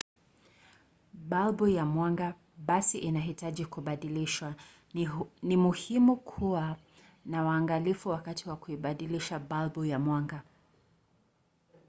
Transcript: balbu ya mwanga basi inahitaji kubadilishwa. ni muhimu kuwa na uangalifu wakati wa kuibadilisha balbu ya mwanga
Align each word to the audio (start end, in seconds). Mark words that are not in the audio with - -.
balbu 1.13 1.67
ya 1.67 1.85
mwanga 1.85 2.33
basi 2.57 2.99
inahitaji 2.99 3.65
kubadilishwa. 3.65 4.55
ni 5.43 5.57
muhimu 5.57 6.15
kuwa 6.17 6.77
na 7.25 7.45
uangalifu 7.45 8.09
wakati 8.09 8.49
wa 8.49 8.55
kuibadilisha 8.55 9.39
balbu 9.39 9.85
ya 9.85 9.99
mwanga 9.99 10.41